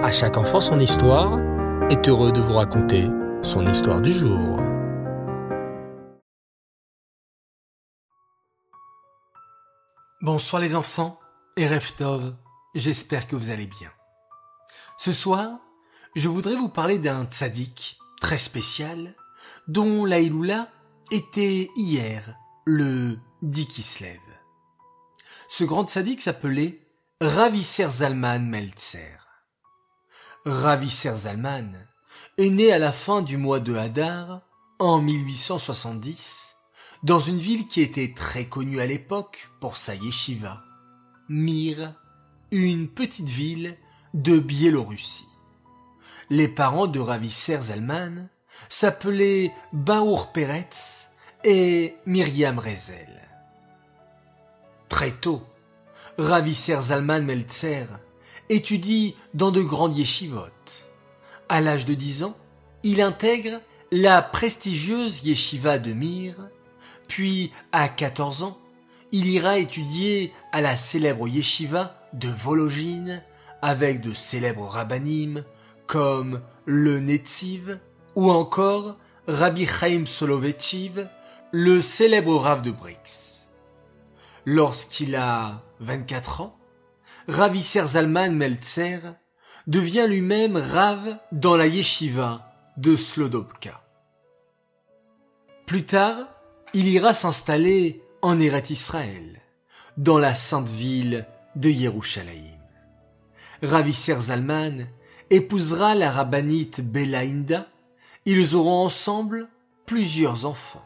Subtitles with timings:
[0.00, 1.40] À chaque enfant son histoire
[1.90, 3.08] est heureux de vous raconter
[3.42, 4.60] son histoire du jour.
[10.20, 11.18] Bonsoir les enfants
[11.56, 12.36] et Reftov,
[12.76, 13.90] j'espère que vous allez bien.
[14.98, 15.58] Ce soir,
[16.14, 19.16] je voudrais vous parler d'un tzaddik très spécial
[19.66, 20.20] dont la
[21.10, 24.20] était hier le Dikislev.
[25.48, 26.78] Ce grand tzaddik s'appelait
[27.20, 29.27] Ravisser Zalman Meltzer.
[30.48, 31.74] Ravisser Zalman
[32.38, 34.40] est né à la fin du mois de Hadar
[34.78, 36.56] en 1870
[37.02, 40.64] dans une ville qui était très connue à l'époque pour sa yeshiva,
[41.28, 41.92] Mir,
[42.50, 43.76] une petite ville
[44.14, 45.28] de Biélorussie.
[46.30, 48.30] Les parents de Ravisser Zalman
[48.70, 51.10] s'appelaient Baour Peretz
[51.44, 53.20] et Myriam Rezel.
[54.88, 55.42] Très tôt,
[56.16, 57.84] Ravisser Zalman Meltzer
[58.48, 60.46] étudie dans de grandes yeshivot.
[61.48, 62.36] À l'âge de 10 ans,
[62.82, 63.60] il intègre
[63.90, 66.34] la prestigieuse yeshiva de Mir,
[67.08, 68.58] puis à 14 ans,
[69.12, 73.22] il ira étudier à la célèbre yeshiva de Vologine
[73.62, 75.44] avec de célèbres rabbinim
[75.86, 77.78] comme le Netziv
[78.14, 81.08] ou encore Rabbi Chaim Soloveitchiv,
[81.50, 83.48] le célèbre Rav de Brix.
[84.44, 86.57] Lorsqu'il a 24 ans,
[87.28, 89.00] Ravisser Zalman Meltzer
[89.66, 93.82] devient lui-même Rav dans la yeshiva de Slodobka.
[95.66, 96.26] Plus tard,
[96.72, 99.42] il ira s'installer en Eret Israël,
[99.98, 102.58] dans la sainte ville de Yerushalayim.
[103.62, 104.86] Ravisser Zalman
[105.28, 107.66] épousera la rabbinite Belaïnda.
[108.24, 109.48] Ils auront ensemble
[109.84, 110.84] plusieurs enfants,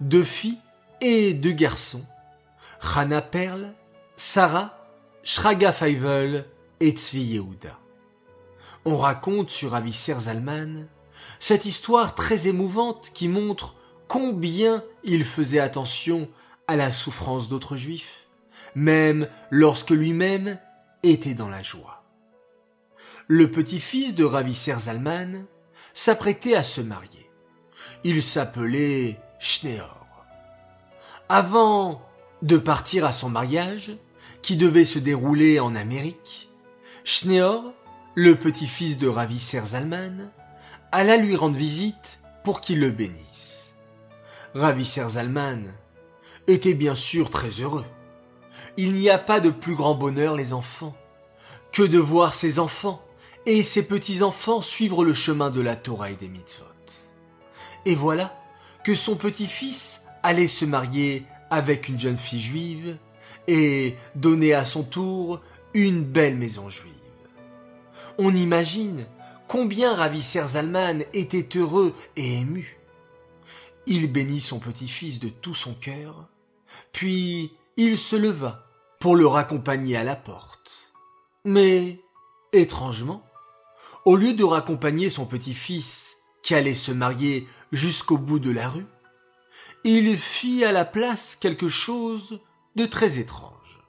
[0.00, 0.60] deux filles
[1.02, 2.06] et deux garçons,
[2.80, 3.74] Hana Perle,
[4.16, 4.77] Sarah
[5.22, 6.46] Shraga Feivel
[6.80, 7.78] et Tzvi Yehuda.
[8.84, 10.86] On raconte sur Avisser Zalman
[11.40, 13.74] cette histoire très émouvante qui montre
[14.06, 16.28] combien il faisait attention
[16.66, 18.28] à la souffrance d'autres juifs,
[18.74, 20.58] même lorsque lui-même
[21.02, 22.04] était dans la joie.
[23.26, 25.44] Le petit-fils de Ravisser Zalman
[25.92, 27.30] s'apprêtait à se marier.
[28.04, 30.06] Il s'appelait Schneor.
[31.28, 32.00] Avant
[32.42, 33.92] de partir à son mariage,
[34.56, 36.48] devait se dérouler en Amérique,
[37.04, 37.72] Schneor,
[38.14, 40.30] le petit-fils de Ravi Serzalman,
[40.92, 43.74] alla lui rendre visite pour qu'il le bénisse.
[44.54, 45.72] Ravi Serzalman
[46.46, 47.84] était bien sûr très heureux.
[48.76, 50.96] Il n'y a pas de plus grand bonheur, les enfants,
[51.72, 53.02] que de voir ses enfants
[53.46, 56.64] et ses petits-enfants suivre le chemin de la Torah et des mitzvot.
[57.84, 58.34] Et voilà
[58.84, 62.96] que son petit-fils allait se marier avec une jeune fille juive
[63.48, 65.40] et donner à son tour
[65.74, 66.92] une belle maison juive.
[68.18, 69.06] On imagine
[69.48, 72.78] combien Ravisser Zalman était heureux et ému.
[73.86, 76.28] Il bénit son petit-fils de tout son cœur,
[76.92, 78.66] puis il se leva
[79.00, 80.92] pour le raccompagner à la porte.
[81.44, 82.00] Mais,
[82.52, 83.24] étrangement,
[84.04, 88.86] au lieu de raccompagner son petit-fils qui allait se marier jusqu'au bout de la rue,
[89.84, 92.40] il fit à la place quelque chose
[92.86, 93.80] très étrange.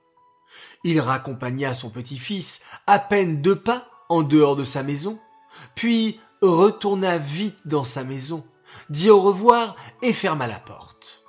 [0.84, 5.20] Il raccompagna son petit-fils à peine deux pas en dehors de sa maison,
[5.76, 8.46] puis retourna vite dans sa maison,
[8.90, 11.24] dit au revoir et ferma la porte.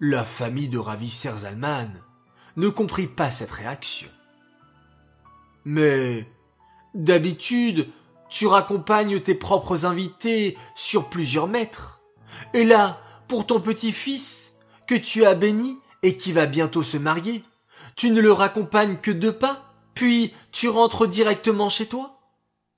[0.00, 1.90] La famille de Ravisser Zalman
[2.56, 4.08] ne comprit pas cette réaction.
[5.64, 6.26] Mais,
[6.94, 7.88] d'habitude,
[8.30, 12.00] tu raccompagnes tes propres invités sur plusieurs mètres.
[12.54, 14.56] Et là, pour ton petit-fils,
[14.86, 17.44] que tu as béni, et qui va bientôt se marier,
[17.96, 22.18] tu ne le raccompagnes que deux pas, puis tu rentres directement chez toi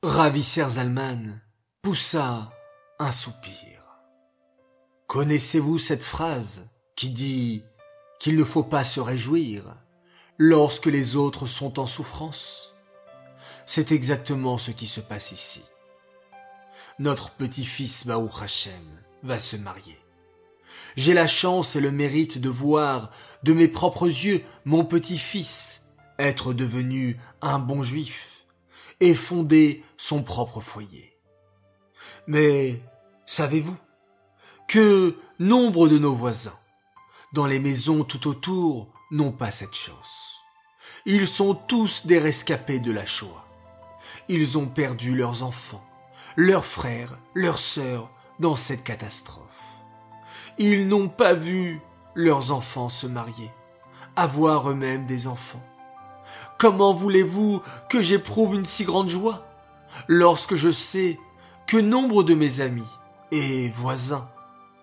[0.03, 1.41] Ravisser Zalman
[1.83, 2.51] poussa
[2.99, 3.83] un soupir.
[5.07, 6.67] Connaissez-vous cette phrase
[6.97, 7.63] qui dit
[8.19, 9.63] qu'il ne faut pas se réjouir
[10.39, 12.75] lorsque les autres sont en souffrance?
[13.67, 15.63] C'est exactement ce qui se passe ici.
[16.99, 20.02] Notre petit-fils Baou Hashem va se marier.
[20.97, 23.11] J'ai la chance et le mérite de voir
[23.43, 25.87] de mes propres yeux mon petit-fils
[26.19, 28.45] être devenu un bon juif
[29.01, 31.17] et fonder son propre foyer.
[32.27, 32.81] Mais
[33.27, 33.77] savez-vous
[34.69, 36.59] que nombre de nos voisins,
[37.33, 40.41] dans les maisons tout autour, n'ont pas cette chance.
[41.05, 43.47] Ils sont tous des rescapés de la Shoah.
[44.29, 45.85] Ils ont perdu leurs enfants,
[46.37, 49.72] leurs frères, leurs sœurs dans cette catastrophe.
[50.59, 51.81] Ils n'ont pas vu
[52.15, 53.51] leurs enfants se marier,
[54.17, 55.63] avoir eux-mêmes des enfants.
[56.59, 59.45] comment voulez-vous que j'éprouve une si grande joie
[60.07, 61.19] lorsque je sais
[61.67, 62.87] que nombre de mes amis
[63.33, 64.29] et voisins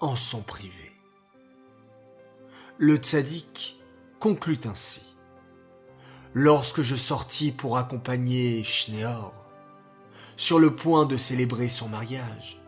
[0.02, 0.94] en sont privés?
[2.78, 3.80] Le tzaddik
[4.20, 5.04] conclut ainsi.
[6.34, 9.34] Lorsque je sortis pour accompagner Schneor,
[10.36, 12.62] sur le point de célébrer son mariage,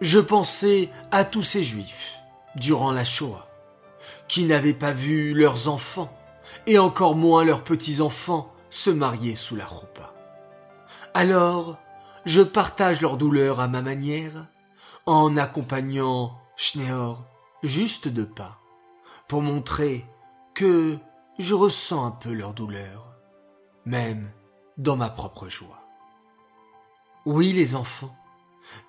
[0.00, 2.19] je pensais à tous ces juifs,
[2.56, 3.48] durant la Shoah,
[4.28, 6.16] qui n'avaient pas vu leurs enfants,
[6.66, 10.14] et encore moins leurs petits-enfants, se marier sous la roupa.
[11.14, 11.78] Alors,
[12.24, 14.46] je partage leur douleur à ma manière,
[15.06, 17.24] en accompagnant Schneor
[17.62, 18.58] juste de pas,
[19.28, 20.06] pour montrer
[20.54, 20.98] que
[21.38, 23.16] je ressens un peu leur douleur,
[23.84, 24.30] même
[24.76, 25.82] dans ma propre joie.
[27.26, 28.16] Oui, les enfants,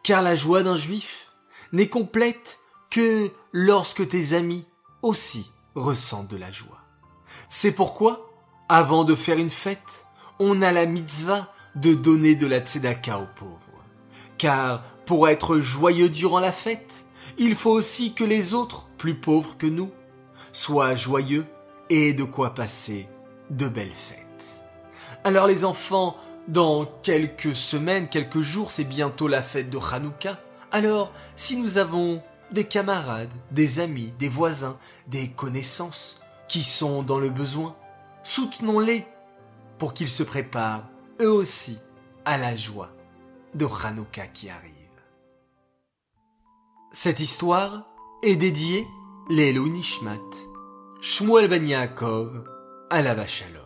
[0.03, 1.31] car la joie d'un juif
[1.73, 2.59] n'est complète
[2.91, 4.65] que lorsque tes amis
[5.01, 6.83] aussi ressentent de la joie.
[7.49, 8.29] C'est pourquoi,
[8.69, 10.05] avant de faire une fête,
[10.39, 13.57] on a la mitzvah de donner de la tzedaka aux pauvres.
[14.37, 17.05] Car pour être joyeux durant la fête,
[17.37, 19.89] il faut aussi que les autres, plus pauvres que nous,
[20.51, 21.45] soient joyeux
[21.89, 23.07] et de quoi passer
[23.49, 24.65] de belles fêtes.
[25.23, 26.17] Alors les enfants,
[26.47, 30.39] dans quelques semaines, quelques jours, c'est bientôt la fête de Hanouka.
[30.71, 34.77] Alors, si nous avons des camarades, des amis, des voisins,
[35.07, 37.75] des connaissances qui sont dans le besoin,
[38.23, 39.05] soutenons-les
[39.77, 40.87] pour qu'ils se préparent
[41.21, 41.77] eux aussi
[42.25, 42.91] à la joie
[43.55, 44.71] de Hanouka qui arrive.
[46.91, 47.85] Cette histoire
[48.21, 48.85] est dédiée
[49.29, 50.19] l'Elo Nishmat
[51.01, 52.43] Shmuel Ben Yaakov,
[52.91, 53.63] la Shalom.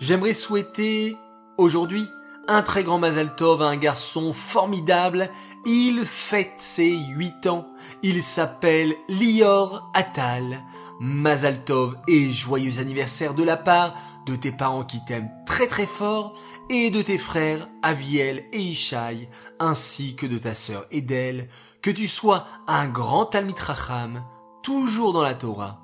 [0.00, 1.16] J'aimerais souhaiter
[1.56, 2.08] aujourd'hui
[2.48, 5.30] un très grand Mazal Tov à un garçon formidable.
[5.64, 7.66] Il fête ses huit ans.
[8.02, 10.60] Il s'appelle Lior Atal.
[11.00, 13.94] Mazal Tov et joyeux anniversaire de la part
[14.26, 16.34] de tes parents qui t'aiment très très fort
[16.70, 19.28] et de tes frères Aviel et Ishai
[19.58, 21.48] ainsi que de ta sœur Edel.
[21.80, 24.24] Que tu sois un grand Talmid Racham,
[24.62, 25.80] toujours dans la Torah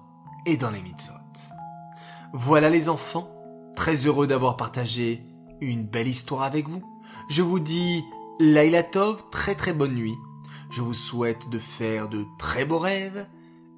[0.47, 1.15] et dans les mitzvot.
[2.33, 3.29] Voilà les enfants,
[3.75, 5.25] très heureux d'avoir partagé
[5.61, 6.83] une belle histoire avec vous.
[7.29, 8.05] Je vous dis
[8.41, 10.17] Laila Tov, très très bonne nuit.
[10.71, 13.27] Je vous souhaite de faire de très beaux rêves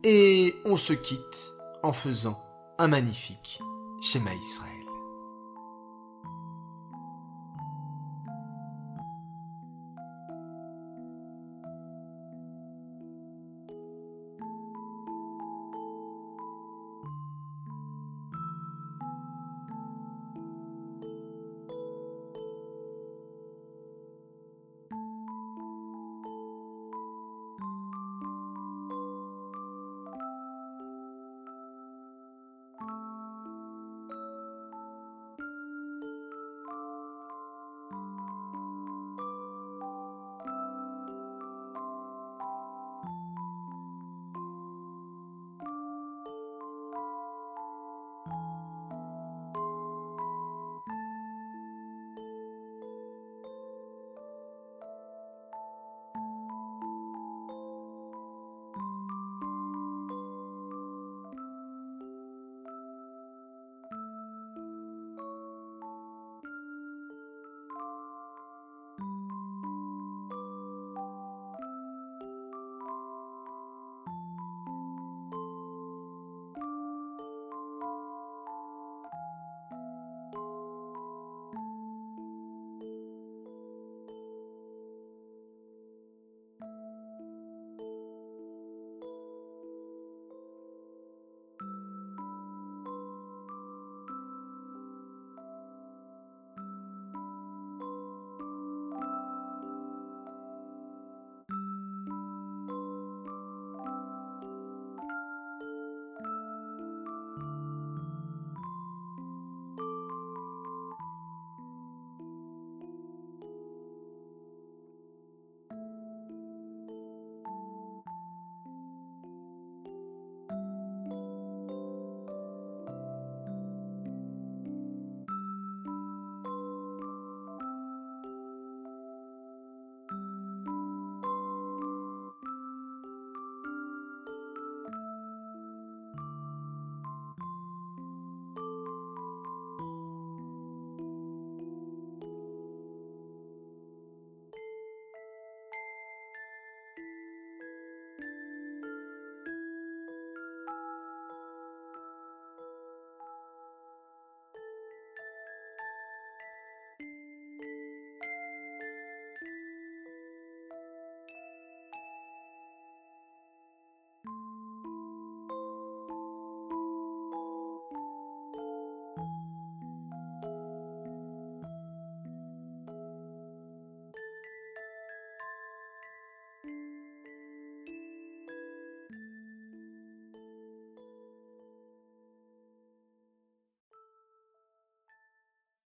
[0.04, 1.52] et on se quitte
[1.82, 2.42] en faisant
[2.78, 3.60] un magnifique
[4.02, 4.69] schéma Israël.